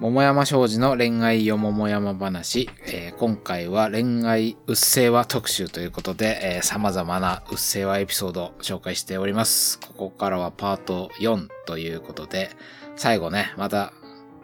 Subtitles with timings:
[0.00, 9.78] 桃山商事の恋愛よ桃山話、えー今回は恋愛うっせぇわ特集ということで、えー様々なうっせぇわエピソードを紹介しております。
[9.78, 12.48] ここからはパート4ということで、
[12.96, 13.92] 最後ね、また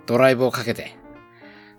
[0.05, 0.95] ドライブをかけて、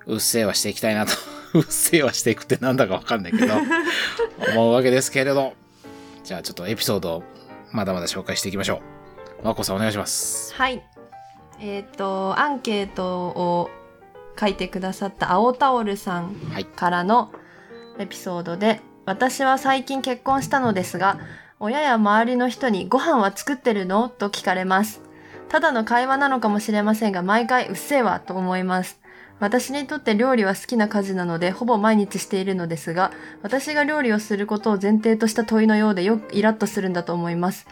[0.08, 1.12] うっせぇわしていきたいなと、
[1.54, 3.54] うっせぇわしていくってなんだかわかんないけど、
[4.54, 5.54] 思うわけですけれど、
[6.24, 7.24] じゃあちょっとエピソードを
[7.72, 8.82] まだまだ紹介していきましょ
[9.44, 9.46] う。
[9.46, 10.56] まこさんお願いします。
[10.56, 10.97] はい。
[11.60, 13.70] えっ、と、アンケートを
[14.40, 16.66] 書いてくださった青タオルさんはい。
[16.66, 17.32] からの
[18.00, 21.20] エピソードで、私は最近結婚したのですが、
[21.60, 24.10] 親や周りの人にご飯は作ってるの？
[24.10, 25.02] と聞かれます。
[25.50, 29.00] ただの会話なのかもしれませんが、毎回うっせぇわと思います。
[29.40, 37.66] 私にとって料理は好きな家事なので、ほぼ毎日しているのですが、私が料理をすることを前提とした問いのようでよくイラッとするんだと思います。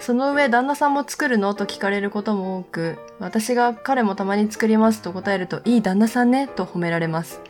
[0.00, 1.54] その上、旦那さんも作るの？
[1.54, 7.40] と聞かれることも多く、私が彼もたまに作りますと答えると、いい旦那さんね、と褒められます。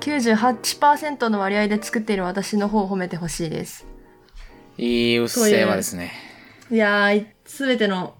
[0.00, 3.86] 98%の割合で作っている私の方を褒めてほしいです。
[4.78, 6.12] いいうっせぇわですね。
[6.70, 8.14] いやー、すべての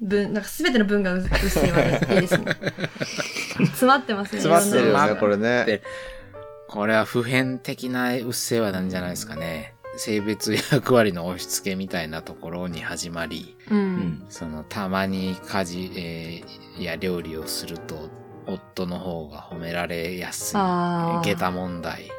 [0.00, 2.44] 文、なんかすべての文がううっせえわで いいですね。
[3.56, 4.40] 詰まってますね。
[4.40, 5.64] 詰まってるよねこれね。
[5.64, 5.82] で
[6.68, 9.75] これは普遍的なうっせぇわなんじゃないですかね。
[9.96, 13.74] 性別役割の押し付けみたいなところに始まり、う。
[13.74, 14.26] うんん。
[14.28, 18.10] そのたまに家事、えーや料理をすると、
[18.46, 20.60] 夫の方が褒められやすい。
[20.60, 21.50] あ下駄あ。
[21.50, 22.10] 問題。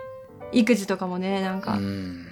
[0.52, 1.74] 育児とかもね、なんうか。
[1.76, 2.26] ん。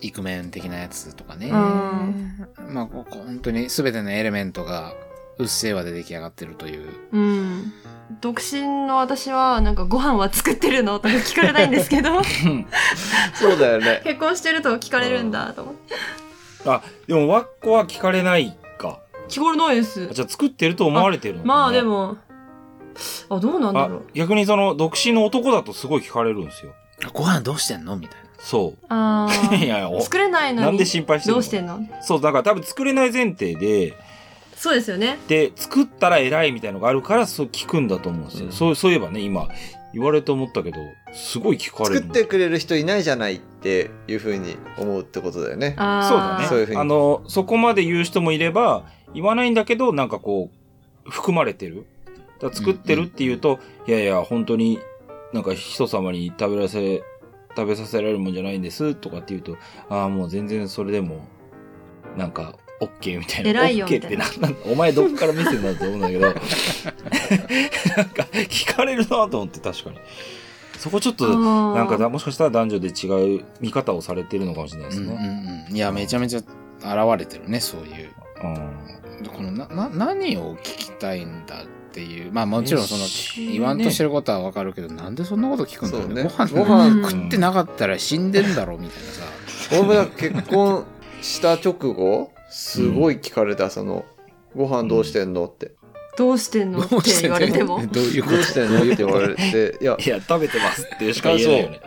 [0.00, 1.48] イクメン的なやつとかね。
[1.48, 4.94] うんまあ、ここ本当に全てのエレメントが
[5.38, 6.88] うっせぇわで出来上がってるという。
[7.12, 7.72] うん。
[8.20, 12.10] 独身の私は、なんかご飯は作ってるのとか聞かれないんですけど、
[13.34, 14.02] そうだよね。
[14.04, 15.94] 結婚してると聞かれるんだと思って。
[16.66, 18.98] あ、でも、わっこは聞かれないか。
[19.28, 20.08] 聞かれないです。
[20.08, 21.82] じゃあ作ってると思われてるのかなまあで。
[21.82, 22.18] も、
[23.30, 26.72] あ、どうなんだあろう。、逆にその、独身の男だとすごい聞かれるんですよ。
[27.14, 27.96] ご飯どうしてんの？
[27.96, 28.26] みたいな。
[28.38, 29.54] そあう。
[29.56, 29.78] いあ。
[29.78, 30.66] や、お作れないのに。
[30.66, 31.36] なんで心配してるの？
[31.36, 31.80] どうしてんの？
[32.02, 33.96] そう、だから多分作れない前提で、
[34.62, 35.18] そうですよね。
[35.26, 38.46] で、作ったら偉いみたいのがあるから、そう聞くんだと思うんですよ。
[38.46, 39.48] うんそう、そういえばね、今、
[39.92, 40.78] 言われて思ったけど、
[41.12, 42.14] すごい聞かれるの。
[42.14, 45.74] 作ってくれる人いないじゃないっていうふうに思うってことだよね。
[45.78, 46.08] ああ。
[46.08, 46.46] そうだね。
[46.46, 48.84] そういうふうにあの、そこまで言う人もいれば、
[49.14, 50.48] 言わないんだけど、なんかこ
[51.04, 51.84] う、含まれてる。
[52.38, 53.58] だ作ってるっていうと、
[53.88, 54.78] いやいや、本当に
[55.32, 57.02] なんか人様に食べらせ、
[57.56, 59.56] 食べさせられるもんじゃないんです、とかって言うと、
[59.88, 61.26] ああ、もう全然それでも、
[62.16, 63.50] なんか、オッケーみたいな。
[63.50, 66.40] 偉いよオッケーってみたな、なんかお前どっから見せんだと思うんだけど、 なんか、
[68.48, 69.98] 聞かれるなと思って、確かに。
[70.78, 75.66] そこちょっと、ななんかだ、もしかしたら男女で違う見方をされてるのかもしれないですうんうんね。
[75.70, 75.76] うん。
[75.76, 78.10] いや、めちゃめちゃ現れてるね、そういう。
[78.42, 79.26] うん。
[79.28, 82.32] このな、な、何を聞きたいんだっていう。
[82.32, 83.08] まあもちろんその、ね。
[83.52, 86.28] 言わんとしてることはわかるけど、なんでそんなこと聞くんだろうね。
[86.28, 86.64] そうね。
[86.64, 87.10] ご飯、ご飯。
[87.10, 89.22] 食ってなかったら死んでんだろうみたいなさ。
[89.72, 90.84] 俺も結婚
[91.22, 94.04] した直後、すごい聞かれた、その、
[94.54, 95.72] ご飯どうしてんのって。
[96.18, 97.84] どうしてんのって言われても。
[97.90, 101.80] どういうことどうしてんのって言われて、いや、 いや、食べてますってしか言えないよね。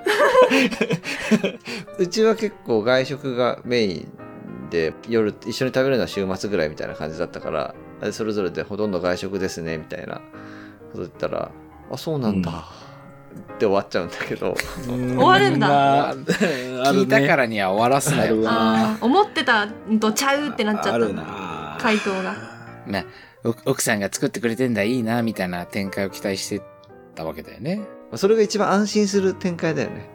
[1.99, 4.07] うちは結構外食がメイン
[4.71, 10.21] で、夜一緒に食べるのは週末ぐらいみたいな感じだったから、あそれぞれでほとんど外食ですね、みたいなこ
[10.93, 11.51] と言ったら、
[11.91, 12.65] あ、そうなんだ。
[13.56, 18.41] って終わっちゃうんだけど、終わるんだまあ聞いたからには終わらすなよ。
[18.47, 20.94] ああ、思ってたんとちゃうってなっちゃった。
[20.94, 22.35] あるな回答が。
[22.88, 23.06] まあ、
[23.44, 26.62] お奥さんが作ってくれてんだ、いいな、みたいな展開を期待して
[27.16, 27.81] たわけだよね。
[28.16, 30.09] それが一番安心する展開だよね。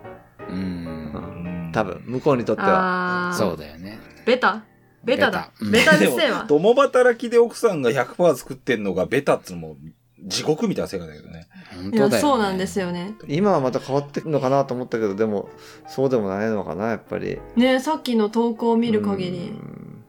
[0.48, 0.53] う。
[0.53, 3.34] うんん多分、向こうにとっては。
[3.36, 3.98] そうだよね。
[4.26, 4.64] ベタ
[5.04, 5.50] ベタだ。
[5.60, 6.44] ベベタでもタうっせえわ。
[6.47, 9.76] 共働きで奥さんが100%作ってんのがベタっつうのも
[10.25, 11.48] 地獄みたいな世界だけどね。
[11.75, 12.18] 本当だよ、ね。
[12.18, 13.15] そうなんですよね。
[13.28, 15.48] 今はまた変わってくのかなと思ったけど、でも、
[15.89, 17.39] そうでもないのかな、やっぱり。
[17.56, 19.39] ねさっきの投稿を見る限うり。
[19.39, 20.04] ん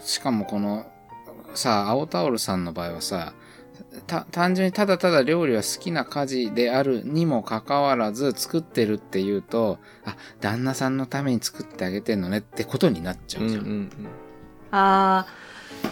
[0.00, 0.86] しかもこの、
[1.54, 3.34] さあ、青タオルさんの場合はさ、
[4.06, 13.64] た、単純にただただ料理は好きな家事であるにもかかわらず作ってるっていうと、あ、旦那さんのために作ってあげてんのねってことになっちゃうんううじゃん。
[13.64, 13.90] ん
[14.70, 15.26] ああ、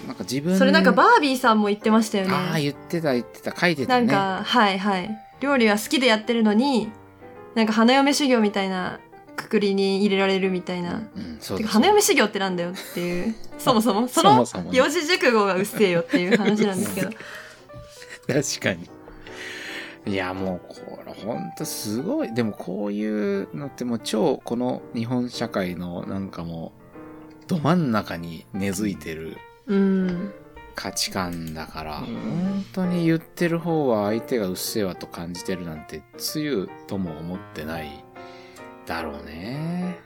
[0.07, 2.63] なんか自分でそれなんかバービーさんも言ってましたよああ、ね。
[2.63, 4.07] 言ってた言ってた、書いてたね。
[4.07, 5.11] なんか、はいはい。
[5.41, 6.91] 料理は好きでやってるのに、
[7.55, 9.01] なんか花嫁修行みたいな
[9.37, 11.03] くくりに入れられるみたいな。
[11.15, 13.35] うん、そう花嫁修行ってなんだよっていう。
[13.59, 14.09] そもそも。
[14.09, 17.11] その四字熟語がうっせえよっていう話なんですけど。
[18.27, 18.89] 確かに。
[20.07, 22.33] いや、もう、これ、ほんとすごい。
[22.33, 26.73] でも、こういうのってもう超、この日本社会の、なんかも
[27.45, 30.33] う、ど真ん中に根付いてるうん。
[30.75, 38.05] 価値観だから、うん本当に言ってる方は相手がうっせぇわと感じてるなんて、つゆとも思ってない
[38.87, 39.99] だろうね。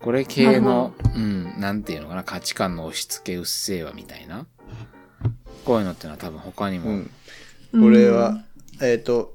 [0.00, 4.46] これ系の、うん、なんていうのかな、価値観の押し付けうっせぇわみたいな。
[5.64, 7.10] こういうのってのは多分他にも、うん。
[7.80, 8.42] これは、
[8.82, 9.34] えっ、と、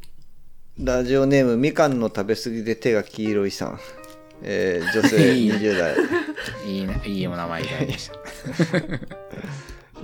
[0.77, 3.79] ラジオネームみかんの食べ過ぎで手が黄色いさん。
[4.41, 5.95] えー女性いいね20代。
[6.65, 8.15] いいね、いいお名前いただきました。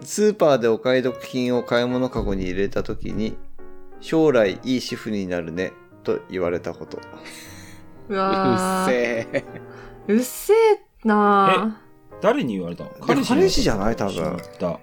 [0.04, 3.38] スーパーでお買い得品を買い物かごに入れたときに、
[4.00, 5.74] 将来いい主婦になるね、
[6.04, 6.98] と言われたこと。
[8.10, 8.20] ううっ
[8.88, 9.44] せぇ。
[10.08, 11.80] うっせえな
[12.22, 12.92] 誰に言われたの？
[13.00, 13.96] 彼氏じゃない？
[13.96, 14.38] 多分。
[14.38, 14.80] 知った。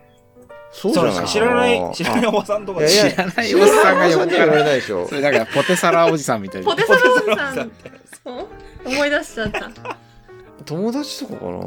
[0.71, 1.15] そうじゃない？
[1.15, 2.87] そう知らない、知らないおばさんとか。
[2.87, 5.09] 知らないおっさんが知らないおっさんには言われないでしょ。
[5.09, 5.15] そ。
[5.15, 6.71] れだからポテサラおじさんみたいな。
[6.71, 7.73] ポテサラおじさんおじさん。
[8.25, 8.47] そう？
[8.89, 9.71] 思い出しちゃった
[10.65, 11.61] 友達とかかな？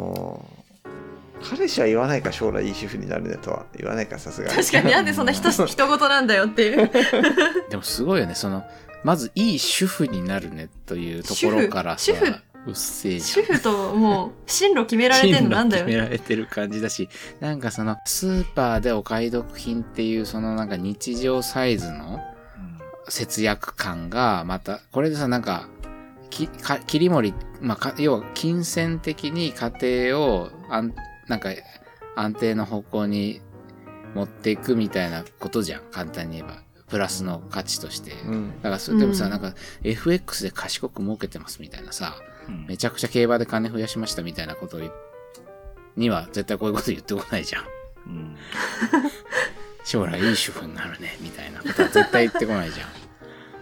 [1.43, 3.65] 彼氏は言わないか将来いい主婦になるねとは。
[3.75, 4.55] 言わないかさすがに。
[4.55, 4.91] 確かに。
[4.91, 6.89] なんでそんな人 人事なんだよっていう。
[7.69, 8.63] でもすごいよね、その、
[9.03, 12.35] まずいい主婦になるねというところからさ、主婦主婦。
[12.67, 13.19] うっせえ。
[13.19, 15.49] 主婦ともう進路決められてんの？
[15.49, 15.85] なんだよ。
[15.85, 17.09] 決められてる感じだし、
[17.39, 22.19] なんかその、スーパーでお買い得品っていう、そのなんか日常サイズの
[23.09, 25.67] 節約感が、また、これでさ、なんか、
[26.31, 30.95] き、か切り盛り、まあ、か、要は、金銭的に家庭を、あん、
[31.27, 31.49] なんか、
[32.15, 33.41] 安定の方向に
[34.15, 35.81] 持っていくみたいなことじゃん。
[35.91, 36.63] 簡単に言えば。
[36.91, 38.11] プラスの価値として。
[38.25, 42.15] うんだからそれでもさ、うんなんか FX で賢く儲けてますみたいなさ、
[42.49, 44.77] うんめちゃくちゃ競馬で金増やしましたみたいなこと
[45.95, 47.63] には絶対こういうこと言ってこないじゃん。
[48.07, 48.35] うん
[49.85, 52.87] 将来いい主婦になるねみたいなことは絶対言ってこないじゃん。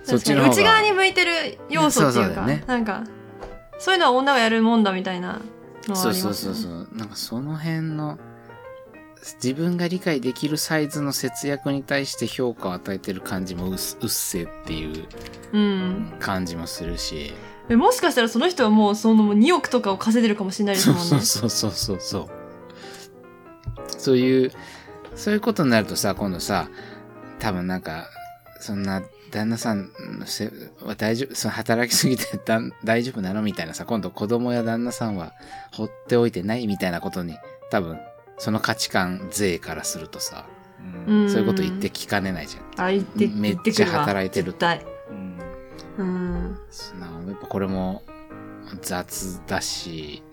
[0.09, 0.49] そっちの。
[0.49, 3.03] 内側に向いてる要素っていうかねなんか
[3.79, 5.41] そういうのは女がやるもんだみたいな
[5.87, 6.87] のはそうそうありますねそうそう。
[6.97, 8.17] なんかその辺の
[9.41, 15.05] 自分が理解できるサイズの節約に対して評価を与えてる感じもうっせえっていう
[15.53, 17.33] うん感じもするし。
[17.71, 22.39] えもしかしたらその人はもうそのもう2億とかを稼いでるかもしれないですもんねそうそうそうそうそう。
[23.99, 24.51] そういう、
[25.15, 26.69] そういうことになるとさ、今度さ、
[27.39, 28.07] 多分なんか、
[28.59, 29.01] そんな、
[29.31, 30.51] 旦那さんのせ
[30.81, 33.41] は大丈夫、その働きすぎてだん大丈夫なの？
[33.41, 35.33] みたいなさ、今度子供や旦那さんは
[35.71, 37.37] 放っておいてないみたいなことに、
[37.71, 37.99] 多分、
[38.37, 40.45] その価値観勢からするとさ、
[41.07, 41.25] うん。
[41.25, 42.85] んそういうこと言って聞かねないじゃん。
[42.87, 44.85] あ言ってめっちゃ働いてる絶対。
[45.09, 45.39] うん。
[45.97, 46.59] うん。
[46.71, 48.03] そんなやっぱこれも
[48.81, 50.23] 雑だし、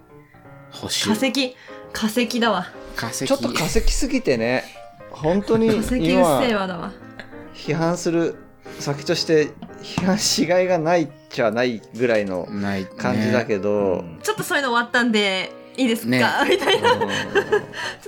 [0.71, 1.19] 保守。
[1.19, 1.57] 化石
[1.93, 2.67] 化石だわ。
[2.95, 3.27] 化石。
[3.27, 4.65] ちょっと化石すぎてね。
[5.11, 6.93] 本当に化石うっ今せえわだわ
[7.57, 8.37] 批判する
[8.79, 9.51] 先として
[9.83, 16.51] 批判しがいがないっちゃないぐらいのない、ね、感じだけど、ちょっとそういうの終わったんでいいですか、ね。
[16.51, 16.91] みたいな。
[16.91, 17.09] ちょう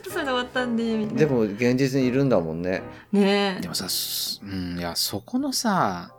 [0.00, 1.12] っとそういうの終わったんでみたいな。
[1.12, 2.82] んでも現実にいるんだもんね。
[3.12, 3.58] ね。
[3.60, 6.12] でもさ、すうん、いや、そこのさ、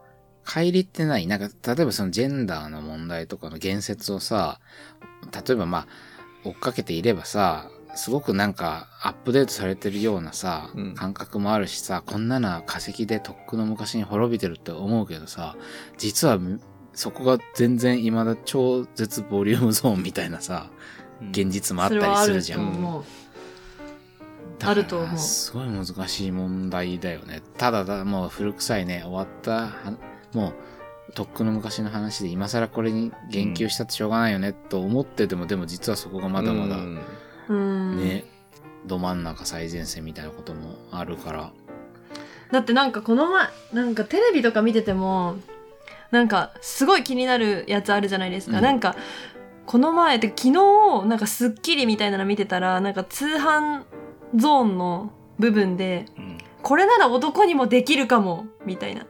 [0.46, 1.28] 乖離ってない。
[1.28, 4.60] なんか、例えばそのジェンダーの問題とかの言説をさ、
[5.32, 5.88] 例えばまあ、
[6.44, 15.58] 追っかけていればさ、すごくなんか、アップデートされてるようなさうん、感覚もあるしさ、こんなな化石でとっくの昔に滅びてるって思うけどさ、
[15.98, 16.40] 実は、
[16.94, 20.70] そこが全然未だ超絶ボリュームゾーンみたいなさ、
[21.32, 22.72] 現実もあったりするじゃん。
[22.72, 23.04] と思う。
[24.64, 25.18] あると思う。
[25.18, 27.42] すごい難しい問題だよね。
[27.58, 29.98] ただだ、もう古臭いね、終わったは、
[30.34, 30.54] も
[31.10, 37.00] う、とっくの昔の話で今更これに言及したってしょうがないよね、と思ってても、でも実はそこがまだまだうんうん
[37.54, 38.26] ね、
[38.86, 41.52] ど真ん中最前線みたいなこともあるから。
[42.52, 45.36] だってなんかこの前なんかテレビとか見てても
[46.10, 48.64] なんかすごい気になるやつあるじゃないですか、うん。
[48.64, 48.96] なんか
[49.68, 50.52] この前で昨日
[51.06, 53.84] なんか『スッキリ』みたいなの見てたらなんか通販
[54.36, 56.38] ゾーンの部分でうん。
[56.62, 59.06] これなら男にもできるかもみたいな。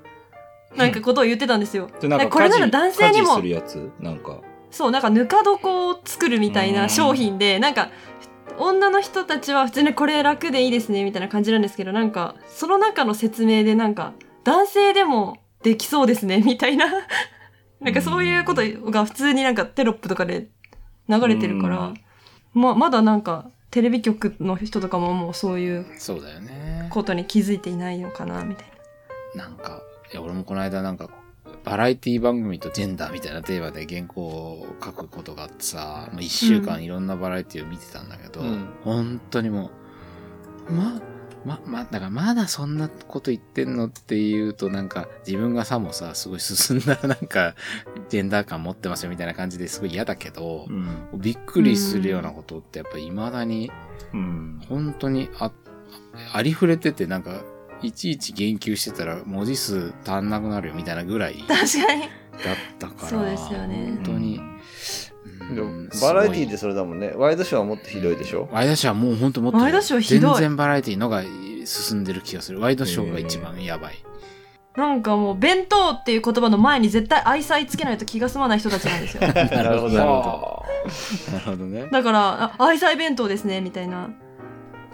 [0.75, 1.89] なんかことを言ってたんですよ。
[1.99, 3.29] でなんかこれなら男性にも。
[3.29, 4.37] 家事するやつなんか。
[4.71, 7.89] そう、なんかぬか床を作るみたいな商品で、なんか、
[8.59, 14.13] 女の人たちは普通にこれ楽でいいですねみたいな感じなんですけど、なんか、その中の説明でなんか、
[14.43, 16.87] 男性でもできそうですね みたいな。
[17.79, 18.61] なんかそういうこと
[18.91, 20.49] が普通になんかテロップとかで
[21.07, 21.93] 流れてるから、
[22.53, 26.87] ま、まだなんか、テレビ局の人とかももうそういうそうだよね。
[26.89, 28.65] ことに気づいていないのかなみたい
[29.35, 29.45] な。
[29.45, 31.09] なんか、いや、俺もこの間なんか、
[31.63, 38.69] バラエティ番組とジェンダーみたいなテーマで原稿を書くことがあってさ、もう一週間いろんなバラエティを見てたんだけど、うん。
[38.83, 39.71] 本当にも
[40.69, 41.01] う、ま、
[41.45, 47.55] ま、ま、だからまだそんなこと言ってんのっていうとなんか自分がさもさ、すごい進んだ なんか
[48.09, 51.21] ジェンダー感持ってますよみたいな感じですごい嫌だけどう、ん。
[51.21, 53.71] びっくりするようなことってやっぱり未だに
[54.13, 54.61] うん。
[54.67, 55.51] 本当にあ、
[56.33, 57.41] ありふれててなんか、
[57.81, 62.03] いちいち言及してたら文字数足んなくなるよみたいなぐらいだっ確かに。
[62.79, 63.07] たから。
[63.07, 64.39] そうですよね本当に。
[65.55, 67.11] でうんもバラエティーすでそれだもんね。
[67.15, 68.49] ワイドショーはもっとひどいでしょ？
[68.51, 71.23] ワイドショーはもう本当もっとワイドショーひどい全然バラエティーのが
[71.65, 72.59] 進んでる気がする。
[72.59, 73.95] ワイドショーが一番やばい。
[74.75, 79.21] なんかもう、弁当っていう言葉の前に絶対愛妻つけないと気が済まない人たちなんですよ。
[79.27, 80.63] なるほど、なるほど。
[81.33, 81.87] なるほどね。
[81.91, 84.09] だから、あ愛妻弁当ですね、みたいな。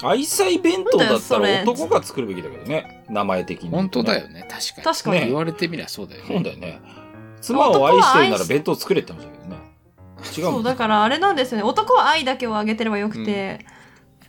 [0.04, 3.06] 愛妻弁当だったら男が作るべきだけどね。
[3.10, 3.70] 名前的に。
[3.70, 4.28] 本当だよ。
[4.28, 4.96] ね、確かに。
[4.96, 5.20] 確かに。
[5.22, 6.28] ね言われてみりゃそうだよね。
[6.28, 6.82] そうだよね。
[7.42, 9.58] 妻を愛してるなら弁当作れって話だけどね。
[10.38, 11.64] 違うそう、だからあれなんですよね。
[11.64, 13.66] 男は愛だけをあげてればよくて、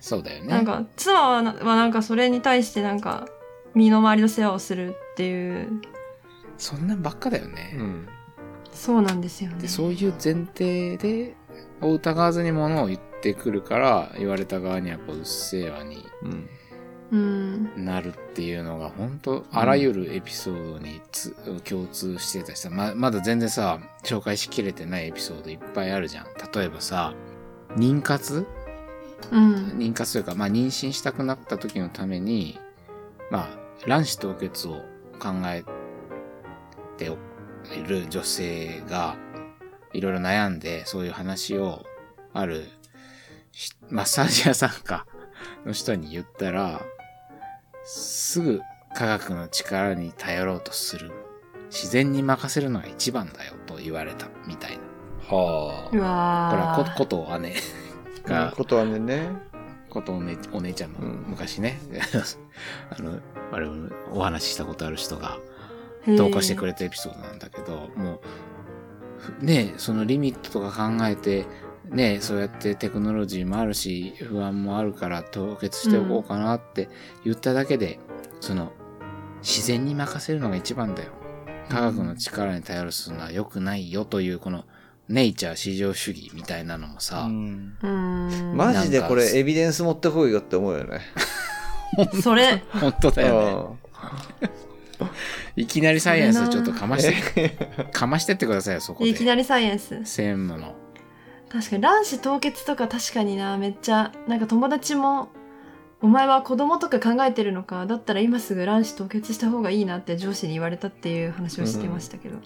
[0.00, 0.48] そうだよね。
[0.48, 3.26] なんか、妻はなはなんかそれに対してなんか、
[3.74, 5.80] 身の回りの世話をするっていう、
[6.58, 7.74] そんなんばっかだよね。
[7.76, 8.08] うん。
[8.72, 9.68] そうなんですよねで、。
[9.68, 11.34] そういう前提で、
[11.80, 16.48] を疑わずにものを言ってくるから、言われた側にはこう、うっせぇわにうん。
[17.12, 17.84] うん。
[17.84, 26.26] なるっていうのが、本当あらゆるエピソードにつ、共通してたしさ、ま、まだ全然さ、紹介しきれてないエピソードいっぱいあるじゃん。
[26.52, 27.14] 例えばさ、
[27.76, 28.46] 妊活？
[29.30, 29.54] うん。
[29.78, 32.58] 妊活というか、まあ、妊娠したくなった時のために、
[33.30, 33.48] まあ、
[33.86, 34.82] 卵子凍結を
[35.20, 35.64] 考え
[36.96, 39.16] ている女性が、
[39.92, 41.84] いろいろ悩んで、そういう話を、
[42.32, 42.75] ある、し
[43.88, 45.06] マッサージ屋さんか、
[45.64, 46.82] の人に言ったら、
[47.84, 48.60] すぐ
[48.94, 51.10] 科学の力に頼ろうとする。
[51.70, 55.36] 自然に任せるのが一番だよと言われた、みたいな。
[55.36, 57.54] はうわこれはーこ、こと姉
[58.24, 59.28] が、ことはねね。
[59.90, 61.80] ことお姉お姉ちゃんのうん昔ね、
[62.90, 63.18] あの、
[63.50, 63.66] あれ
[64.12, 65.38] お話ししたことある人が
[66.18, 68.20] 投稿してくれたエピソードなんだけど、も
[69.40, 71.46] う、ねそのリミットとか考えて、
[71.90, 76.88] ねそうやってテクノロジーもあるし、不安もあるから凍結しておこうかなって
[77.24, 77.98] 言っただけで、
[78.40, 78.72] その、
[79.42, 81.12] 自然に任せるのが一番だよ。
[81.68, 84.64] 科学の力に頼るするのは良くないよという、この、
[85.08, 87.00] ネイチャー至上主義みたいなのもあ。
[87.00, 88.56] さ、うんうん。
[88.56, 91.00] マジでこれエビデンス持ってこいよって思うよね。
[92.22, 93.78] それ、本当だよ
[94.40, 94.48] ね。
[95.56, 97.50] いきなりサイエンスちょっとかまして、
[97.92, 99.10] かましてってくださいよ、そこで。
[99.10, 100.04] いきなりサイエンス。
[100.04, 100.74] 専務の。
[101.50, 104.12] 確かに卵子凍結とか確かになめっちゃ。
[104.26, 105.28] なんか友達も
[106.02, 112.38] お前は子供とか考えてるのかだったら今すぐ卵子凍結した方がいいなって上司に言われたっていう話をしてましたけど、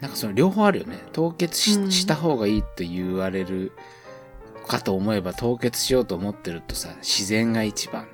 [0.00, 0.98] なんかその両方あるよね。
[1.12, 1.90] 凍結し,、うん。
[1.90, 3.72] した方がいいって言われる
[4.66, 8.06] かと思えば凍結しようと思ってるとさ、自然が一番。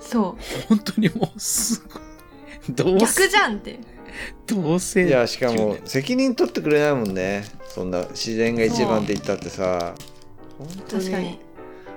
[0.00, 0.36] そ
[0.68, 2.02] 本当にもうすごい。
[2.74, 3.78] どう逆じゃんって
[4.46, 5.06] どうせ。
[5.06, 7.44] いや、しかも責任取ってくれないもんね。
[7.68, 9.94] そんな自然が一番って言ったってさ。
[10.58, 11.38] 本当確かに。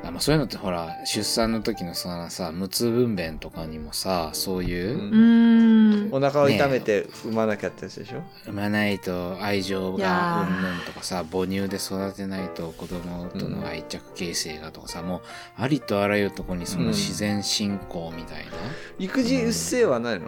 [0.02, 6.10] あまあ、そういうのってほら、出産の時のさ、さ、無痛分娩とかにもさ、そういう、うん。
[6.14, 10.58] お腹を痛めて産まなきゃってやつでしょ、産まないと愛情がー。
[10.58, 15.22] うんぬんとかさ母乳で育てないと子供との愛着形成がとかさ、もう
[15.58, 18.52] ありとあらゆるとこにその自然進行みたいな、
[19.00, 20.28] 育児うっせぇはないの？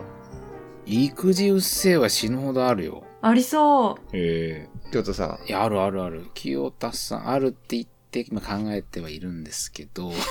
[0.85, 3.03] 育児うっせぇは死ぬほどあるよ。
[3.21, 4.69] ありそへえ。
[4.91, 5.39] 京都さ。
[5.43, 5.47] ん。
[5.47, 6.25] いやあるあるある。
[6.33, 10.11] 清田さんあるって言って今考えてはいるんですけど。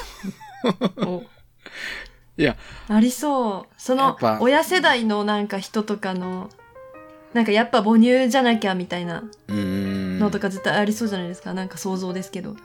[2.37, 2.57] いや。
[2.89, 3.75] ありそう。
[3.77, 6.51] その親世代のなんか人とかの
[7.33, 12.57] なんかやっぱ母乳じゃなきゃみたいなのとか絶対ありそうじゃないですか、なんか想像ですけど。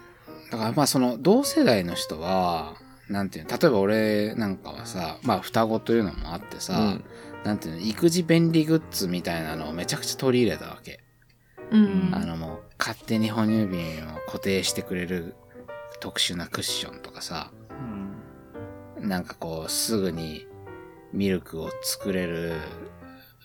[0.51, 2.75] だからまあその同世代の人は
[3.09, 7.05] なんていうの例えば俺なんかはさまあ双子というのもあってさ、うん。
[7.43, 10.99] なんていうの育児便利グッズみたいなのをめちゃくちゃ取り入れたわけ。
[11.71, 15.35] うん、あのもう勝手に哺乳瓶を固定してくれる
[15.99, 17.51] 特殊なクッションとかさ、
[18.99, 20.47] なんかこうすぐに
[21.13, 22.53] ミルクを作れる、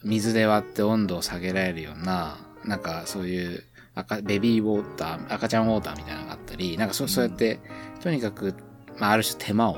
[0.02, 3.64] 水で割って温度を下げられるような、なんかそういう
[3.94, 7.60] 赤ベビーウォーター、赤ちゃんウォーターみたいなのがあったり、なんかそそうやって、
[8.00, 8.54] とにかく、
[9.00, 9.76] まあある種手間を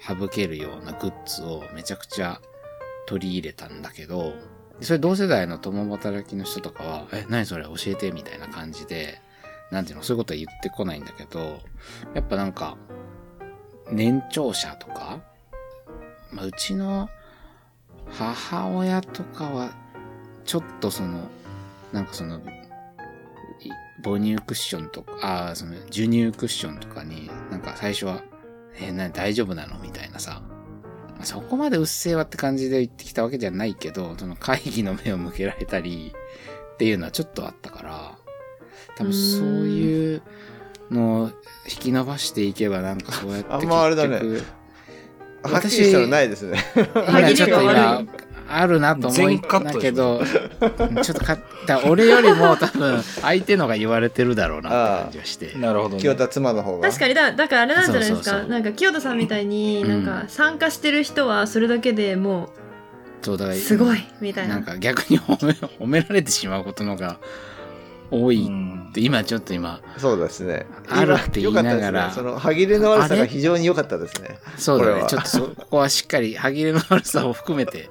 [0.00, 2.40] 省けるようなグッズをめちゃくちゃ
[3.06, 4.32] 取り入れたんだけど、
[4.80, 7.64] それ同世代の共働きの人とかは、え、何それ？
[7.64, 9.20] 教えてみたいな感じで、
[9.70, 11.60] なんていうの、そういうことは言ってこないんだけど、
[12.14, 12.76] やっぱなんか、
[13.90, 15.20] 年長者とか、
[16.32, 17.08] まあ、うちの
[18.10, 19.72] 母親とかは、
[20.44, 21.28] ちょっとその、
[21.92, 22.40] なんかその、
[24.02, 28.22] 母乳クッションとか、ああ、その、授乳クッションとかに、なんか最初は、
[28.76, 30.42] えー、な大丈夫なのみたいなさ、
[31.16, 36.14] まあそこまでうっせえわって感じで言ってきたわけじゃないけど、その会議の目を向けられたり
[36.74, 38.18] っていうのはちょっとあったから、
[38.96, 40.22] 多分そういう
[40.90, 41.30] のを
[41.66, 44.18] 引き伸ばしていけばなんかそうやってあんまあれだね。
[44.20, 44.44] 結
[45.42, 46.58] 局はっきりしたのないですね。
[46.76, 48.04] 今ちょっと今、
[48.54, 50.22] あるなと思い全カットだけど、
[51.02, 55.54] ちょっとか、だ俺よりも多分、相手のが言われてるだろうなって感じがして。
[55.58, 56.00] なるほど、ね。
[56.00, 56.88] 清田妻の方が。
[56.88, 62.50] 確かにだだからあれなんじゃないですかそうそうそうなんか清田さんみたいにうんなんか参加してる人はそれだけでも
[63.22, 67.18] そうすごいみたいななんか逆に褒め褒められてしまうことのが
[68.10, 70.66] 多いうんって、今ちょっと今、そうですね。
[70.86, 74.38] あるって言いながら今良かったですねその歯切れの悪さが非常に良かったですね。
[74.58, 75.06] そうだね。
[75.08, 77.88] ちょっとそここはしっかり歯切れの悪さを含めて、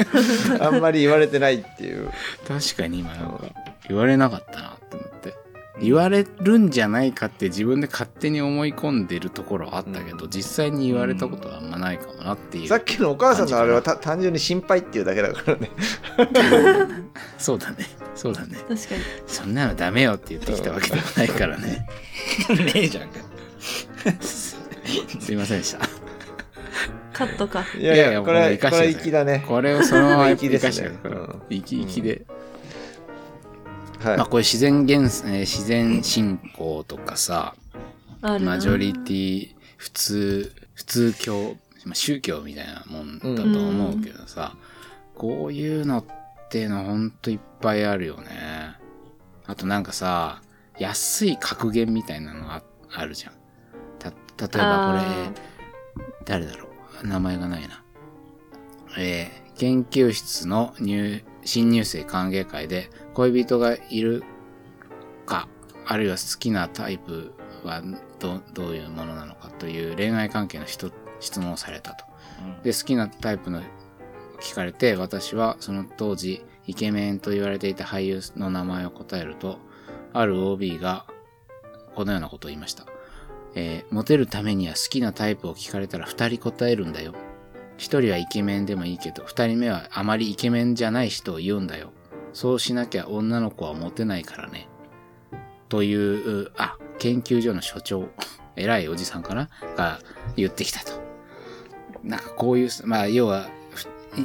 [0.60, 2.10] あんまり言われてないっていう。
[2.46, 3.44] 確かに今なんか
[3.88, 5.34] 言われなかったなって思って。
[5.80, 12.68] 言われるんじゃないかって自分で勝手に思い込んでるところはあったけど、実際に言われたことはあんまないかもなっていう。
[12.68, 15.70] さっきのお母さんのあれはた単純に心配っていうだけだからね。
[17.38, 17.76] そうだね。
[18.16, 18.56] そうだね。
[18.56, 18.80] 確かに
[19.28, 21.86] そんなのダメよって言ってきたわけでもないからね。
[22.50, 23.20] ねえじゃんか。
[24.20, 24.56] す
[25.32, 25.97] いませんでした。
[27.18, 29.44] カットかいやいや、これは、生粋だね。
[29.48, 30.98] これをそのまま 粋生かしてる。
[31.50, 32.24] 生き生きで。
[33.98, 34.16] はい。
[34.16, 37.56] まあこういう自然現、えー自然信仰とかさ、
[38.20, 44.54] マジョリティ、普通、普通教、まあ、宗教みたいなもんだと思うけどさ、
[45.16, 46.04] こういうのっ
[46.50, 48.76] ていうのほんといっぱいあるよね。
[49.44, 50.40] あとなんかさ、
[50.78, 52.62] 安い格言みたいなのあ
[52.94, 53.32] あるじゃん。
[53.98, 55.42] た、例えばこあれ、
[56.24, 56.67] 誰だろう
[57.02, 57.82] 名前がないな。
[58.98, 64.22] えー研究室の入、新入生歓迎会で恋人がいる
[65.26, 65.48] か、
[65.84, 67.32] あるいは好きなタイプ
[67.64, 67.82] は
[68.20, 72.04] どどういうものなのかという恋愛関係の人質問をされたと。
[72.62, 73.62] で、好きなタイプの
[74.40, 79.58] 聞かれて、私はその当時イケメンと言われていた俳優の名前を答えると、
[80.12, 81.04] ある OB が
[81.96, 82.86] このようなことを言いました。
[83.60, 87.14] えーモテるためには好きなタイプを聞かれたら二人答えるんだよ。
[87.76, 91.90] 一人はイケメンでもいいけど、二人目はあまりイケメンじゃない人を言うんだよ。
[92.32, 94.68] そうしなきゃ女の子はモテないからね。
[95.68, 98.08] という、あ、研究所の所長、
[98.54, 99.48] 偉いおじさんかな？
[99.76, 100.00] が
[100.36, 100.92] 言ってきたと。
[102.04, 103.48] なんかこういう、まあ要は、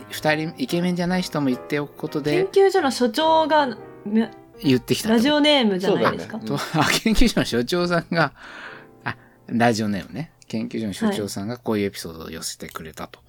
[0.09, 4.29] 二人、イケメンじゃない人も言っておくこと研で究所の所長がめ
[4.63, 5.15] 言ってきたと。
[5.15, 8.33] ラジオネームじゃないですか、そうと、あ、研究所の所長さんが、あ、
[9.53, 10.31] ラジオネームね。
[10.47, 13.19] 研究所の所長さんがこういうエピソードを寄せてくれたと。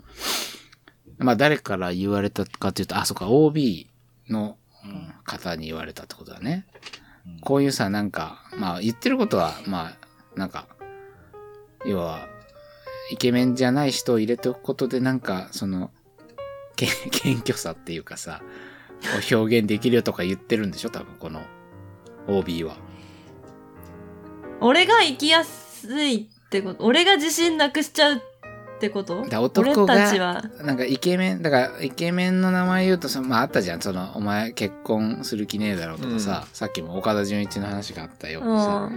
[1.19, 3.89] まあ、誰から言われたかというと、あ、そっか、OB
[4.29, 6.67] のうん方に言われたってことだね。
[7.41, 10.67] こういうさ、なんか、まあ、言ってることは、まあ、なんか、
[11.87, 12.29] 要は、
[13.11, 15.91] イケメンじゃない人を入れておくことで、なんか、その、
[16.77, 18.43] け 謙虚さっていうかさ、
[19.33, 20.91] を表現できるよとか言ってるんでしょ？
[20.91, 21.43] 多分、この
[22.29, 22.77] OB は。
[24.61, 26.85] 俺が生きやすいってこと？
[26.85, 28.21] 俺が自信なくしちゃうっ
[28.81, 29.21] てこと？
[29.23, 30.43] 男俺たちが、は。
[30.63, 38.41] なんかイケメン、だからイケメンの名前言うとその、まああったじゃん、その、お前結婚する気ねえだろうとかさ、さっきも岡田准一の話があったよ。
[38.41, 38.91] う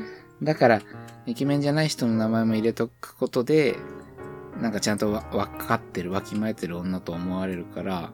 [0.43, 0.81] だから、
[1.25, 3.75] イケメンじゃない人の名前も入れとくことで、
[4.61, 8.11] なんかちゃんとわ分かってる、わきまえてる女と思われるから、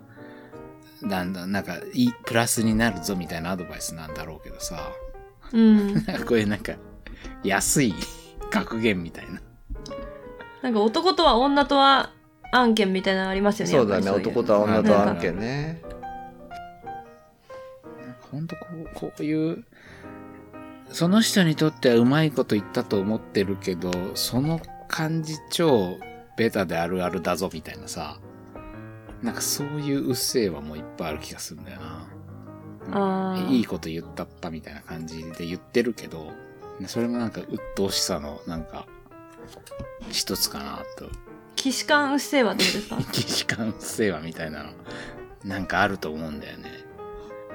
[1.04, 4.92] だんだん、なんか、いい、プラスになるぞみたいなアドバイスなんだろうけどさ、
[5.52, 6.06] うん。
[6.26, 6.74] こういうなんか、
[7.44, 7.94] 安い
[8.54, 9.42] 格言みたいな。
[10.62, 12.12] なんか男とは女とは
[12.52, 14.06] 案件みたいなのありますよねそうだね。
[14.06, 15.82] やっぱりい男とは女とは案件ね。
[18.32, 19.64] ほんとこう、こういう、
[20.90, 25.98] その人にとってはうまいこと言ったと思ってるけど、その感じ超
[26.38, 28.20] ベタであるあるだぞみたいなさ、
[29.22, 33.48] なんかそういううっせぇはもういっぱいある気がするんだよな。
[33.50, 36.32] いいこと言ったったみたいな感じで言ってるけど、
[36.88, 38.86] それもなんか鬱陶しさのなんか
[40.10, 41.10] 一つかなと。
[41.56, 43.02] 既視感うっせぇわってことですか？
[43.14, 44.70] 既視感うっせぇわみたいなの、
[45.46, 46.72] なんかあると思うんだよね。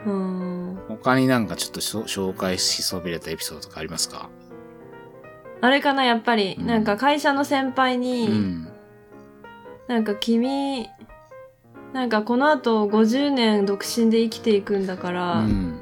[0.07, 4.31] うーん他になんかちょっと紹介しそびれたエピソードとかありますか？
[5.61, 8.69] あれかなやっぱり、うんなんか会社の先輩うに、ん。
[9.89, 10.89] なんか君
[11.93, 15.81] なんかこの後50年独身で生きていくんだから、うん。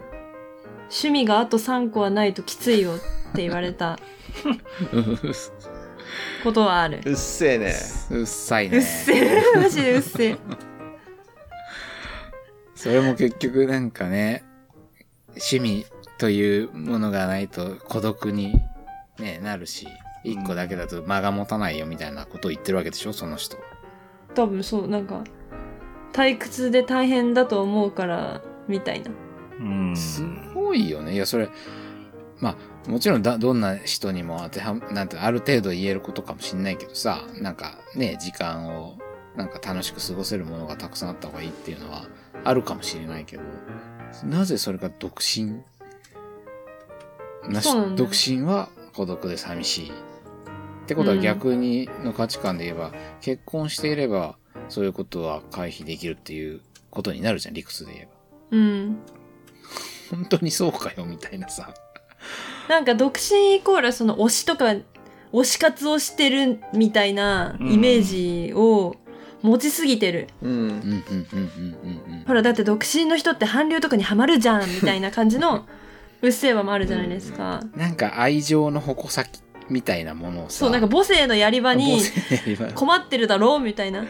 [0.88, 3.04] 趣味があと3個はないときついよって
[3.42, 3.98] 言われた
[6.44, 7.74] ことはあるうっせえね。
[8.10, 8.78] うっさいうね。
[8.78, 10.36] っせえマジでうっせえ
[12.74, 14.44] それも結局なんかね、
[15.30, 15.86] 趣味
[16.18, 18.54] というものがないと孤独に、
[19.18, 19.88] ね、なるし、
[20.24, 23.56] 一個だけだと間が持たないよみたいなことを言ってるわけでしょその人。
[24.34, 25.24] 多分そうなんか
[26.12, 29.10] 退屈で大変だと思うからみたいな
[29.60, 29.96] うん。
[29.96, 30.22] す
[30.54, 31.14] ごいよね。
[31.14, 31.48] いや、それ、
[32.40, 38.98] まあ、もちろんだ、どんな人にも当ては、なんて、ある程度言えることかもしんないけどさ、なんかね、時間を、
[39.36, 42.06] なんか楽しく過ごせるものがたくさんあった方がいいっていうのは、
[42.44, 43.42] あるかもしれないけど、
[44.24, 45.62] なぜそれが独身
[47.48, 49.90] なし独身は孤独で寂しい。
[49.90, 49.92] っ
[50.86, 54.36] てことは逆にの価値観で言えば、結婚していれば、
[54.68, 58.10] そういうことは回避できるっていうことになるじゃん、理屈で言えば。
[58.50, 58.98] うん。
[60.10, 61.74] 本当にそうかよ、みたいなさ。
[62.68, 64.74] なんか独身イコールその推しとか、
[65.32, 68.96] 推し活をしてるみたいなイメージを
[69.42, 70.28] 持ちすぎてる。
[70.42, 72.24] うんうん、うん、うん、うん、うん。
[72.26, 75.66] ほら、だって独身の人って韓流とかにハマるじゃんみたいな感じの
[76.22, 77.62] うっせぇわもあるじゃないですか。
[77.76, 80.58] なんか愛情の矛先みたいなものをさ。
[80.58, 82.00] そう、なんか母性のやり場に
[82.74, 84.04] 困ってるだろうみたいな。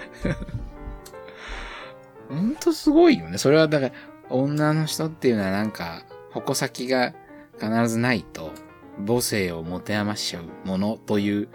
[2.29, 3.39] ほんとすごいよね。
[3.39, 3.93] それはだから、
[4.31, 6.03] 女の人っていうのはなんか、
[6.33, 7.13] 矛先が
[7.61, 8.53] 必ずないと、
[9.07, 11.49] 母性を持て余しちゃうものという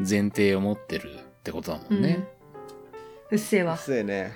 [0.00, 2.26] 前提を持ってるってことだもんね。
[3.30, 3.76] うっせぇわ。
[3.76, 4.32] そうやね。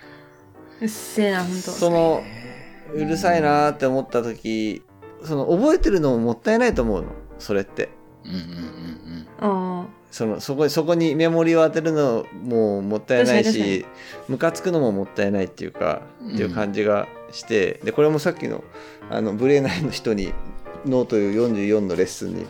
[0.81, 1.71] うっせぇな、ほんと。
[1.71, 2.23] その
[2.95, 4.83] うるさいなーって思った時
[5.23, 7.09] その覚えてるのももったいないと思うの。
[7.39, 7.89] それって。
[8.25, 13.87] うんうんうんあそのそこそこにメモリを当てるのももったいないし
[14.29, 18.63] ムカつくのももったいないっていうか、うんっていう感じがしてでこれもさっきの
[19.11, 20.35] あのブレないの人に
[20.87, 22.47] ノート44のレッスンに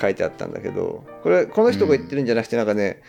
[0.00, 3.02] 書いてあったんだけどこれこの人が言ってるんじゃなくてなんかね、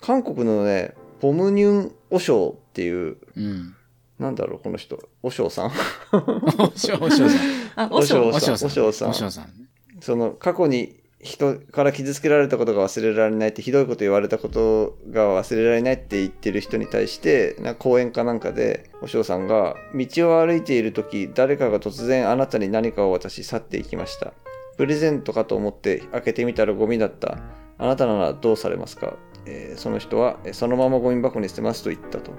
[0.00, 3.44] 韓国のねポムニュン・オショウっていううん。
[3.44, 3.74] うん。
[4.18, 5.70] なんだろうこの人オショウさん？
[5.70, 7.38] おしょ、おしょうさん。
[7.76, 7.82] あ。
[7.84, 8.28] あ、おしょ。
[8.28, 8.68] おしょうさん。
[8.68, 9.68] おしょうさんおしょうさん。
[10.00, 24.32] その過去に人から傷つけられたことが忘れられないってひどいこと言われたことが忘れられないって言ってる人に対してな講演かなんかでお嬢さんが道を歩いている時誰かが突然あなたに何かを渡し去っていきました。
[24.76, 27.38] プレゼントかと思って開けてみたらゴミだった。
[27.78, 32.30] あなたならどうされますか、えーその人はえーそのままゴミ箱に捨てますと言ったと。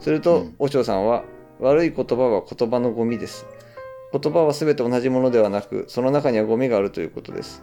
[0.00, 0.54] すると、うん。
[0.58, 1.24] お嬢さんは
[1.60, 3.46] 悪い言葉は言葉のゴミです。
[4.12, 7.62] 言葉は全て同じものではなく、その中にはゴミがあるということです。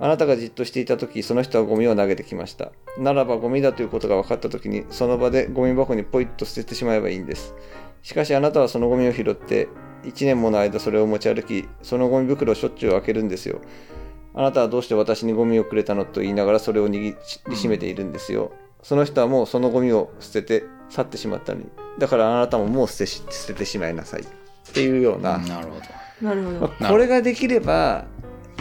[0.00, 2.72] あなたがじっとしていた時、その人はゴミを投げてきました。
[2.98, 7.54] ならばゴミだということが分かった時に、その場でゴミ箱にポイッと捨ててしまえばいいんです。
[8.02, 9.68] しかしあなたはそのゴミを拾って、
[10.02, 13.60] 1年もの間それを持ち歩き、そのゴミ袋をしょっちゅう開けるんですよ。
[14.34, 17.16] あなたはどうして私にゴミをくれたのと言いながらそれを握
[17.48, 18.52] りしめているんですよ。
[18.82, 21.66] その人はもうそのゴミを捨てて去ってしまったのに。
[21.98, 24.22] だからあなたももう捨てし捨ててしまいなさい。
[24.22, 24.24] っ
[24.72, 25.38] ていうような。
[25.38, 26.04] なるほど。
[26.20, 28.06] なるほあこれができれば、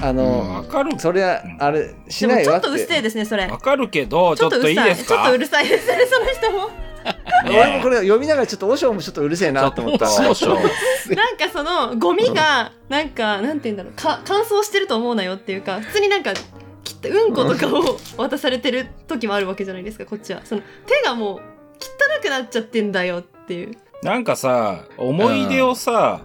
[0.01, 0.99] あうんの、わかる。
[0.99, 2.67] それは、あれ、しないわって。
[2.67, 3.45] ちょっとうっせぇですね、それ。
[3.47, 4.87] わかるけど、ちちょっといいうるさい。
[4.87, 6.69] ちょっですかとうるさいですね、その人も。
[7.45, 10.07] 俺もこれ読みながらちょっと、和尚もちょっとうるせえなと思った。
[10.07, 10.55] そうでしょ。
[10.55, 16.33] なんかそのゴミがなんかなんて言うんだろうか乾燥してると思うなよっていうか普通になんか
[16.83, 26.21] きっとうんことかを渡されてる時もあるわけじゃないですかこっちはその手がもう汚くなっちゃってんだよっていうなんかさ、思い出をさ、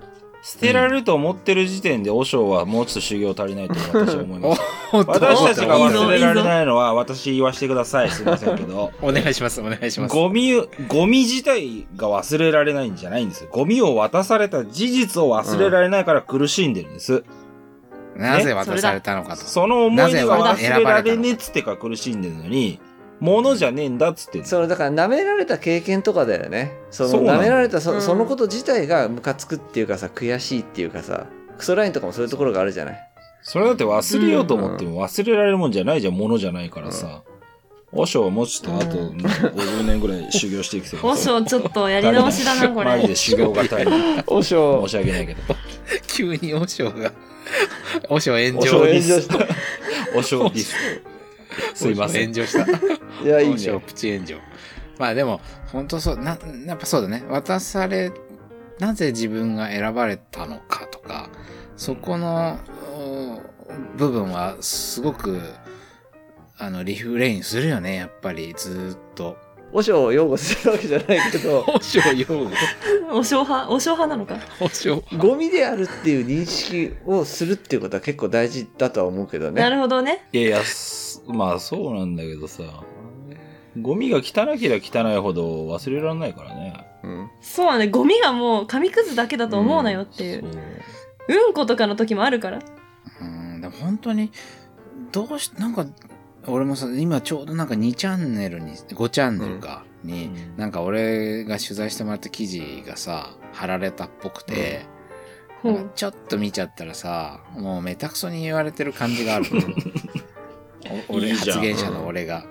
[0.50, 4.62] 捨てられると思ってる時点で、和尚はもうちょっと修行足りないと私は思います。
[4.96, 8.10] 私たちが忘れられないのは、私言わせてください。
[8.10, 8.90] すいませんけど。
[9.02, 10.14] お願いします、お願いします。
[10.14, 10.54] ゴミ、
[10.88, 13.50] ゴミ自体が忘れられないんじゃないんですよ。
[13.52, 17.24] ゴミを渡された事実を忘れられないから苦しんでるんです。
[18.16, 19.44] なぜ渡されたのかと。
[19.44, 22.80] その思い出がなぜ忘れられねえっつってから苦しんでるのに、
[23.20, 26.76] 物じゃねえんだっつってそれだから舐められた経験とかだよね。
[26.90, 27.40] そのそうなの。
[27.40, 28.02] 舐められたそ,、うん。
[28.02, 31.26] そのこと自体がムカつくっていうかさ悔しいっていうかさ
[31.56, 33.08] クソラインとかもそういうところがあるじゃない。
[33.42, 37.22] それだって忘れようと思っても忘れられるもんじゃないじゃん、物じゃないからさ。
[37.90, 39.16] 和尚はもうちょっとあとうん。
[39.16, 44.24] 50年ぐらい修行していくて和尚ちょっとやり直しだなこマジでれ修行が足りない。
[44.26, 44.86] 和尚。
[44.86, 45.40] 申し訳ないけど。
[46.06, 47.12] 急に和尚が、
[48.08, 49.38] 和尚炎和尚上炎上した。
[50.14, 50.74] 和尚ディス。
[51.74, 52.32] すいません。
[52.32, 52.64] 炎上した。
[53.24, 54.36] いやいいねプチ炎上。
[54.98, 55.40] まあでも、
[55.72, 57.24] 本当そう、な、やっぱそうだね。
[57.28, 58.12] 渡され、
[58.78, 61.30] なぜ自分が選ばれたのかとか、
[61.76, 62.58] そこの
[62.96, 63.40] お
[63.96, 65.40] 部分はすごく、
[66.58, 69.36] あの、リフレインするよね、やっぱり、ずーっと。
[69.70, 72.50] 和尚を擁護するわけじゃないけど和尚用語。
[73.12, 73.70] お尚派？
[73.70, 74.38] お尚派なのか？
[74.58, 75.04] 和尚。
[75.18, 82.62] ゴミであるっていう認識をするっていうことは結構大事だとは思うけどねなるほどねいやいや、すまあそうなんだけどさ。
[83.80, 86.86] ゴミが汚ければ汚いほど忘れられないからね。
[87.02, 87.30] うん。
[87.40, 90.44] そうだゴミがもう紙くずだけだと思うなよっていう、
[91.28, 91.50] う。
[91.50, 92.60] んことかの時もあるから。
[93.20, 94.30] うん、でも本当に、
[95.12, 95.86] どうし、なんか、
[96.46, 100.56] 俺もさ、今ちょうどなんか2チャンネルに、5チャンネルか、に、うん。
[100.56, 104.86] なんか俺が取材してもらった記事がさ、貼られたっぽくて、
[105.62, 105.72] ほう。
[105.72, 109.60] なんかちょっと見ちゃったらさ、もうめたくそに言われてる感じがあるの。
[111.08, 111.56] お俺、いいじゃん。
[111.56, 112.44] 発言者の俺が。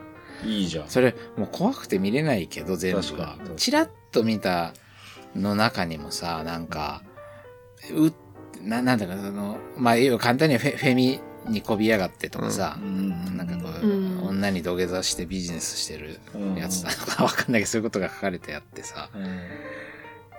[0.44, 0.90] いいじゃん。
[0.90, 3.50] それ、もう怖くて見れないけど、全部は確かに確か。
[3.52, 3.56] に。
[3.58, 4.74] チラッと見た
[5.36, 7.02] の中にもさ、なんか、
[7.94, 8.12] う、
[8.68, 13.38] な、なんだか、その、まあ、要は簡単にはフェフェミにこびやがってとかさ、うん。
[13.38, 14.28] なんかこう、うん。
[14.28, 16.56] 女に土下座してビジネスしてるうん。
[16.56, 19.40] やつなのか わかんないけど、そういうことが書かれてあってさ、うん。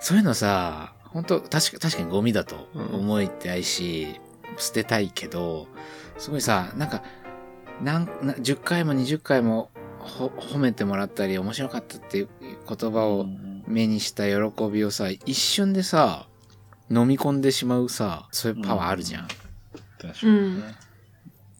[0.01, 4.20] そういうのさ、本当確か、確かにゴミだと思いたいし、
[4.59, 5.66] 捨てたいけど、
[6.18, 7.03] すごいさ、なんか、
[7.83, 13.27] なんな10回も20回もほ褒めてもらったり、面白かったっていう言葉を
[13.67, 16.27] 目にした喜びをさ、一瞬でさ、
[16.91, 19.29] 飲み込んでしまうさ、そういうパワーあるじゃん。
[20.01, 20.75] 確かにね。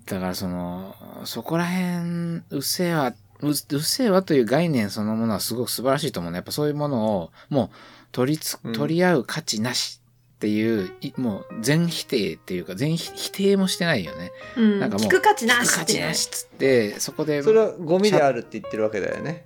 [0.07, 6.37] だからその、そこら辺、うっせぇわ、ううっせぇわという概念そのものはすごく素晴らしいと思うね。
[6.37, 7.77] やっぱそういうものを、もう、
[8.11, 10.01] 取りつうん、取り合う価値なし
[10.39, 14.31] っていう、いもう、全否定っていうか、全否否定もしてないよね。
[14.57, 14.79] うん。
[14.79, 19.45] なんかもう聞く価値なし価ってね値なしっつって、そこで、それはゴミであるって言ってるわけだよね。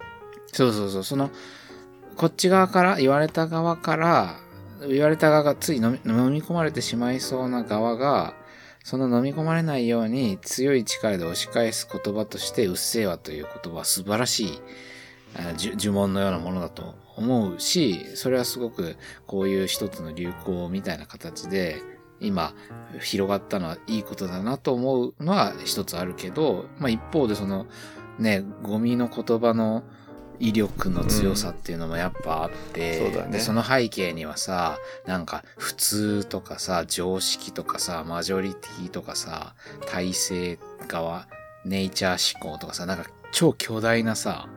[0.52, 1.30] そうそうそう、その、
[2.18, 4.36] こっち側から、言われた側から、
[4.86, 8.34] 言われた側がつい飲み飲み込まれてしまいそうな側が、
[8.84, 14.60] その飲み込まれないように強い力で押し返す言葉として、うっせぇわという言葉は素晴らしい、
[15.38, 18.96] 呪文のようなものだと思うし、それはすごく
[19.26, 21.82] こういう一つの流行みたいな形で、
[22.20, 22.54] 今
[23.00, 27.66] 広がったのはいいことだなと思うのは一つあるけど、まあ一方でその
[28.18, 29.82] ね、ゴミの言葉の
[30.38, 33.32] 威力の強さっていうのもやっぱあって、うんそうだね。
[33.32, 39.54] でその背景にはさ、なんか普通とかさ、常識とかさ、マジョリティとかさ、
[39.86, 41.28] 体制側、
[41.64, 44.48] ネイチャー思考とかさ、なんか超巨大なさ、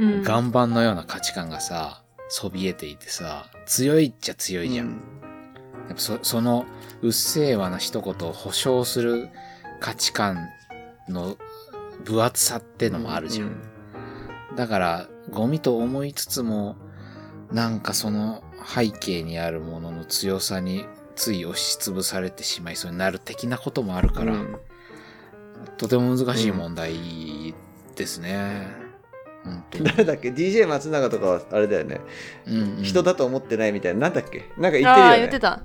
[0.00, 0.22] うん。
[0.22, 4.86] 岩盤のような価値観がさ、そびえていてさ、強いっちゃ強いじゃん。
[4.86, 5.00] うん
[5.88, 6.66] やっぱそその
[7.02, 9.28] うっせぇわな一言を保証する
[9.80, 10.48] 価値観
[11.08, 11.36] の
[12.04, 13.46] 分厚さってのもあるじゃん。
[13.48, 13.60] うん
[14.56, 16.76] だから、ゴミと思いつつも、
[17.52, 24.56] なんかその背景にあるものの強さについ押しつぶされてしまいそうになる的なこともあるから、うん
[25.76, 27.54] とても難しい問題
[27.94, 28.79] ですね。
[29.82, 32.00] 誰だっけ ?DJ 松永とかはあれだよね。
[32.46, 34.00] うんうん人だと思ってないみたいな。
[34.00, 34.44] なんだっけ？
[34.58, 35.18] なんか言ってるよああ、ね。
[35.18, 35.62] 言ってた。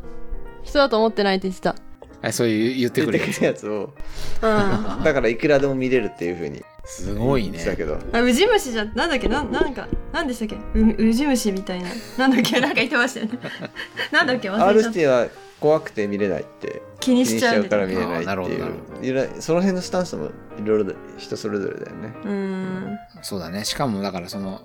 [0.63, 1.75] 人だと思ってないって言ってた。
[2.21, 3.93] あそういう言ってくるやつ言ってくるやつを。
[4.41, 5.03] うん。
[5.03, 7.69] だからいくらでも見れるっていうふうにすごいね言って。
[7.71, 7.99] たけど。
[8.13, 9.27] あ、ウジ虫じゃ、なんだっけ？
[9.27, 10.79] な、なんか、なんでしたっけ？
[10.79, 11.89] うウジ虫みたいな。
[12.17, 12.59] なんだっけ？
[12.59, 13.39] なんか言ってましたよね。
[14.11, 14.49] なんだっけ？
[14.49, 14.93] 忘 R れちゃった。
[14.93, 15.27] シティは
[15.59, 16.81] 怖くて見れないって。
[17.06, 17.65] 気にしちゃう。
[17.65, 19.41] から見れないってあーなるほどいう。
[19.41, 20.30] その辺のスタンスもい
[20.65, 22.13] ろいろだ人それぞれだよね。
[22.26, 22.98] うん。
[23.22, 23.63] そうだね。
[23.63, 24.62] しかもだからその、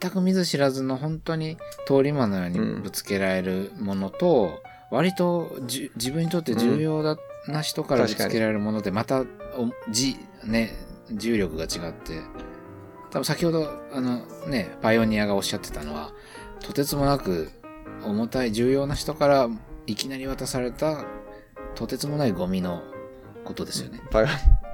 [0.00, 7.16] 全く見ず知らずの本当に通り魔のようにぶつけられるものと、割とじゅ自分にとって重要だ
[7.48, 9.26] な人からぶつけられるもので、また、お
[9.90, 10.72] じ、ね、
[11.10, 12.20] 重力が違って、
[13.10, 16.12] 多分先ほど、あのね、パイオニアがおっしゃってたのは、
[16.60, 17.50] とてつもなく
[18.04, 19.48] 重たい重要な人から
[19.86, 21.04] いきなり渡された、
[21.80, 22.82] とてつもないゴミの
[23.42, 24.00] ことですよね。
[24.10, 24.26] パイオ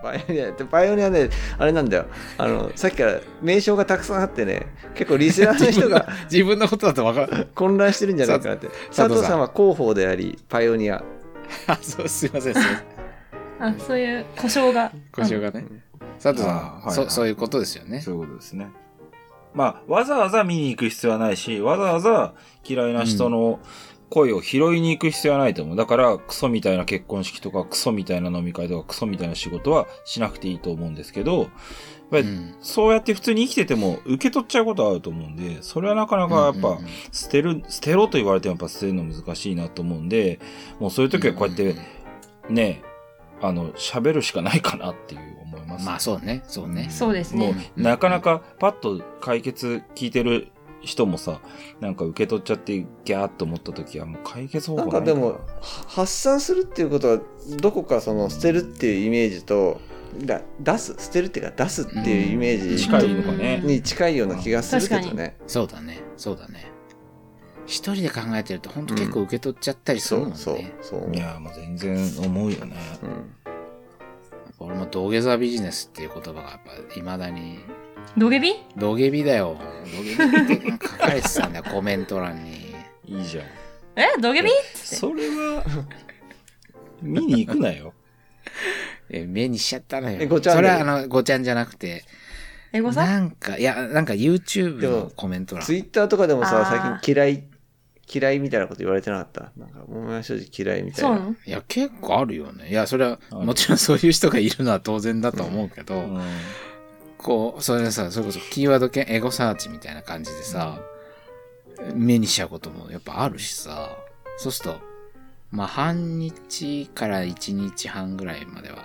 [0.03, 7.49] パイオニアってパイオニアねあれなんだよあの さっきから名称がたくさんあってね結構リスナーの人が 自分のことだとわかる。
[7.55, 11.03] 混乱してるんじゃないかなって佐藤さんは広報でありパイオニア
[11.67, 13.69] あ、そう、すいません、すいません。
[13.69, 14.93] あ、そういう故障が。
[15.13, 15.67] 故障がね。
[16.23, 18.01] 佐藤さん、はいはいそ、そういうことですよね。
[18.01, 18.69] そういうことですね。
[19.55, 23.61] まあ、わざわざ見に行く必要はないし、わざわざ嫌いな人の
[24.11, 25.77] 声を拾いに行く必要はないと思う。
[25.77, 31.49] だから、クソみたいな結婚式とか、クソみたいな飲み会とか、クソみたいな仕事はしなくていいと思うんですけど、やっ
[32.11, 40.39] ぱりうんそうやって普通に生きてても受け取っちゃうことはあると思うんで、それはなかなかやっぱうんうんうん捨てる、捨てろと言われてもやっぱ捨てるの難しいなと思うんで、
[40.79, 41.75] もうそういう時はこうやって
[42.49, 42.83] ね、
[43.43, 45.87] あの、喋るしかないかなっていう思います。
[45.87, 46.89] まあそうね、そうね。
[46.91, 47.73] そうですもね。
[47.77, 51.41] う、なかなかパッと解決聞いてる人もさ、
[51.81, 55.39] なんか受け取っちゃってギャーっと思った時はもう解決方なん法ないかでもは
[55.87, 57.21] 発散するっていうことは
[57.61, 59.81] どこかその捨てるっていうイメージと
[60.19, 63.61] だ出す捨てるっていうか出すっていうイメージ近いのかね。
[63.65, 65.37] に近いような気がするけど確ね。
[65.47, 66.73] そうだね、そうだね。
[67.67, 70.37] 一人で考えてると本当結構受け取っちゃったりするもんね。
[70.37, 71.15] そうそうそう。
[71.15, 72.77] いや、もう全然思うよね。
[73.03, 73.47] うん
[74.59, 77.59] 俺も土下座ビジネスっていう言葉がやっぱ未だに、
[78.17, 79.59] ドゲビ土下ビだよ。
[79.85, 82.75] 土下ビって書かれてたんだよ、コメント欄に。
[83.07, 83.45] いいじゃん。
[83.97, 84.21] え？
[84.21, 85.65] ドゲビそれは、
[87.03, 87.93] 見に行くなよ。
[89.11, 90.19] え目にしちゃったのよ。
[90.21, 92.05] えごちゃんそれはあの、ごちゃんじゃなくて、
[92.73, 95.65] エゴさなんか、いや、なんか YouTube のコメント欄。
[95.65, 97.45] ツイッターとかでもさ最近嫌い
[98.13, 99.53] 嫌いみたいなこと言われてなかった？
[99.57, 101.17] なんか、桃山正直嫌いみたいな。
[101.17, 101.37] そうなの？
[101.45, 102.71] いや、結構あるよね。
[102.71, 106.21] いや、それは、もちろんそういう人がいるのは当然だと思うけど、うん
[107.27, 110.81] こう、それでさ、それこそキーワード系エゴサーチみたいな感じでさ、
[111.93, 113.99] 目にしちゃうこともやっぱあるしさ、
[114.37, 114.81] そうすると、
[115.51, 118.79] まあ、半日から1日半ぐらいまでは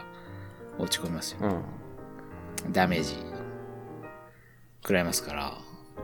[0.79, 1.37] 落ち込みますよ。
[2.65, 2.73] うん。
[2.73, 3.15] ダメージ
[4.81, 5.53] 食らいますから、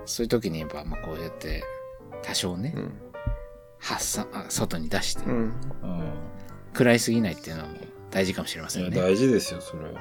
[0.06, 1.64] そういう時にやっぱ、まあ、こうやって、
[2.22, 2.92] 多少ね、うん。
[3.80, 5.34] 発散、あ外に出して、うん。
[5.34, 5.54] うん
[6.74, 7.70] 食らいすぎないっていうのも
[8.12, 9.02] 大事かもしれませいや、んね。
[9.02, 9.94] 大事ですよ、それは。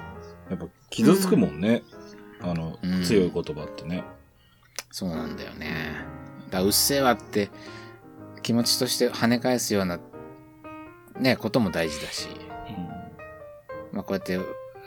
[0.51, 1.83] やっぱ、傷つくもんね。
[2.41, 4.05] あのうん、強い言葉ってね。
[4.91, 5.95] そうなんだよね。
[6.51, 7.51] だうっせぇわって
[8.43, 9.99] 気持ちとして跳ね返すような
[11.19, 12.29] ね、ことも大事だし、
[13.93, 14.43] まあこうやってう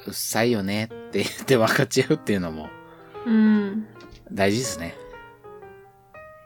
[0.09, 2.69] っさいよねって言って分かち合うっていうのも
[3.25, 3.87] うん。
[4.31, 4.95] 大事ですね。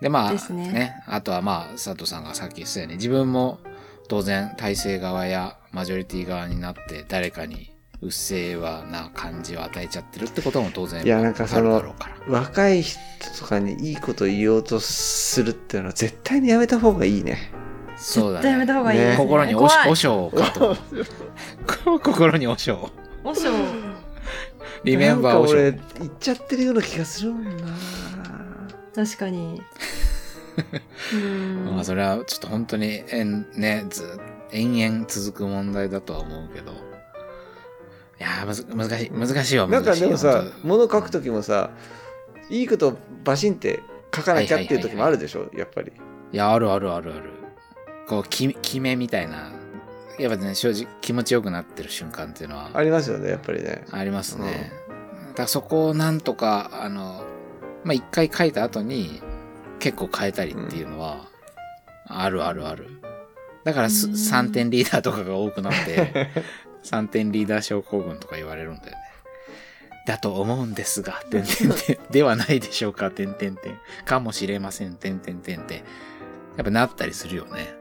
[0.02, 3.60] で、まあ、ですねあとはまあ、佐藤さんがさっき言ってたように、自分も
[4.08, 7.73] 当然体制側やマジョリティ側になって誰かに
[8.04, 12.16] うっせぇわな感じを与えちゃってるってことも当然いやなんかそのあるだろうから。
[12.28, 13.00] 若い人
[13.39, 17.52] とかにいいこと言おうとするっていうのは絶対にやめた方がいいね。
[17.98, 19.16] そうだ絶対やめた方がいいね。
[19.18, 20.76] 心におし、おしょうかと。
[22.00, 22.92] 心におしょ
[23.24, 23.30] う。
[23.30, 23.56] おしょう。
[24.84, 25.74] リメンバーおしょなんう。
[25.74, 27.66] か俺言っちゃってるような気がするもんな。
[28.96, 29.62] 確かに。
[31.13, 31.66] うん。
[31.76, 34.20] まあそれはちょっと本当に、えんね、ず、
[34.52, 36.93] 延々続く問題だとは思うけど。
[38.24, 41.72] いやーむず、難しい、難しいわ、なんかでもさ本、物書くときもさ、
[42.50, 43.82] いいことバシンって
[44.16, 45.92] 書かなきゃっていう時もあるでしょ、やっぱり。
[45.98, 46.04] 当
[46.36, 47.32] いや、あるあるあるある。
[48.08, 49.52] こう、き、決めみたいな。
[50.18, 53.84] やっぱね、正直気持ちよくなってる瞬間っていうのはありますよね、やっぱりね。
[53.92, 54.72] ありますね。
[55.32, 57.26] だからそこをなんとか、あの、
[57.84, 59.22] まあ、一回書いた後に
[59.80, 61.26] 結構変えたりっていうのは、
[62.06, 63.02] あるあるある。
[63.66, 66.30] だからすうん3点リーダーとかが多くなって、
[66.84, 68.98] 3点リーダー症候群とか言われるんだよね。
[70.06, 72.00] だと思うんですが、てんてんてん。
[72.12, 73.80] ではないでしょうか、てんてんてん。
[74.06, 75.84] かもしれません、てんてんてんって。
[76.58, 77.74] やっぱなったりするよね。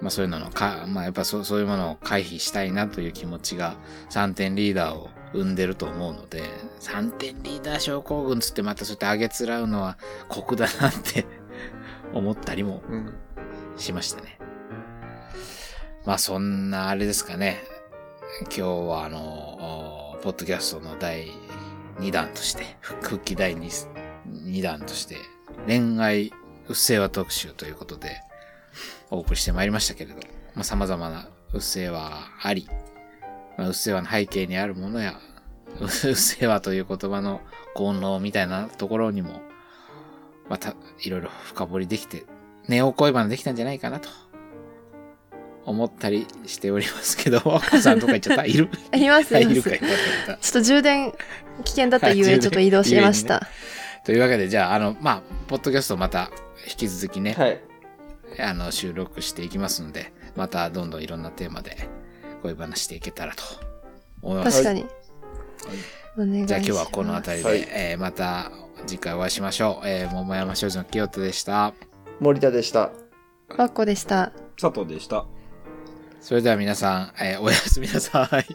[0.00, 3.76] まあそういうののか、まあやっぱそうそういうものを回避したいなという気持ちが
[4.10, 6.42] 3点リーダーを生んでると思うので、
[6.80, 11.26] 3点リーダー症候群つってまたそうやってあげつらうのは酷だなって
[12.12, 13.14] 思ったりもうん。
[13.76, 14.38] しましたね。
[16.04, 17.62] まあそんなあれですかね。
[18.38, 21.32] 今日はあの、ポッドキャストの第
[21.98, 23.88] 2弾として、 復帰第 2,
[24.44, 25.16] 2弾として、
[25.66, 26.32] 恋愛
[26.68, 28.22] うっせぇわ特集ということで、
[29.10, 30.20] お送りしてまいりましたけれど、
[30.54, 32.68] まあ様々なうっせぇわあり、
[33.58, 35.18] まあ、うっせぇわの背景にあるものや、
[35.80, 37.40] うっせぇわという言葉の
[37.74, 39.42] 効能みたいなところにも、
[40.48, 42.24] また、いろいろ深掘りできて、
[42.68, 44.08] ネオ恋バナできたんじゃないかなと、
[45.70, 48.68] 思ったりしておりますけど、ワコさんとか言っちゃったいる？
[48.94, 49.58] います、あいます。
[49.58, 51.12] いるかい ちょっと充電
[51.64, 53.46] 危険だったゆえ、ちょっと移動しました。
[54.04, 56.30] というわけで、じゃあ、あの、まあ、ポッドキャストまた
[56.68, 57.60] 引き続きね、はい。
[58.38, 61.76] あの、収録していきますんで、またどんどんいろんなテーマで
[62.42, 63.42] 恋話していけたらと
[64.22, 64.62] 思います。
[64.62, 64.86] 確かに。
[66.16, 66.46] お願いします。
[66.46, 68.50] じゃあ今日はこの辺りで、はいえーまた
[68.86, 69.86] 次回お会いしましょう。
[69.88, 71.74] えー桃山商事の清人でした。
[72.20, 72.90] 森田でした。
[73.58, 74.32] バッコでした。
[74.58, 75.26] 佐藤でした。
[76.20, 78.28] それでは皆さん、えーおやすみなさい。
[78.28, 78.46] おや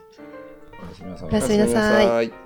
[0.93, 1.29] すみなさい。
[1.29, 2.07] おやすみなさい。
[2.07, 2.44] おやすみなさい